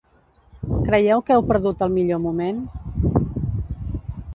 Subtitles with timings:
[0.87, 2.67] Creieu que heu perdut el millor moment?